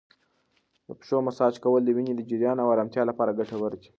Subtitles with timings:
[0.87, 3.89] د پښو مساج کول د وینې د جریان او ارامتیا لپاره ګټور دی.